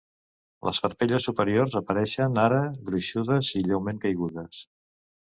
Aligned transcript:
Les 0.67 0.79
parpelles 0.85 1.27
superiors 1.29 1.77
apareixen 1.81 2.41
ara 2.47 2.65
gruixudes 2.91 3.55
i 3.63 3.67
lleument 3.71 4.05
caigudes. 4.09 4.69